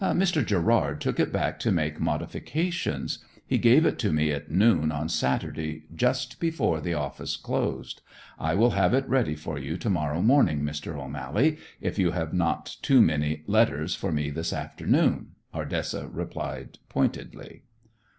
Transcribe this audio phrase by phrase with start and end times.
[0.03, 0.43] "Mr.
[0.43, 3.19] Gerrard took it back to make modifications.
[3.45, 8.01] He gave it to me at noon on Saturday, just before the office closed.
[8.39, 10.95] I will have it ready for you to morrow morning, Mr.
[10.95, 17.61] O'Mally, if you have not too many letters for me this afternoon," Ardessa replied pointedly.